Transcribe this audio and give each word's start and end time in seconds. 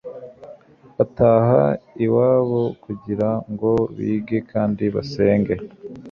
bataha 0.95 1.61
iwabo 2.05 2.61
kugira 2.83 3.29
ngo 3.51 3.71
bige 3.95 4.37
kandi 4.51 4.83
basenge. 4.95 5.55